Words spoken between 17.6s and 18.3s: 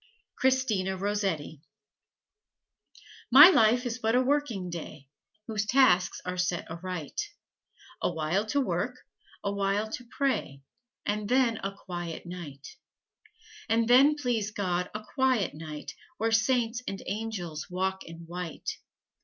walk in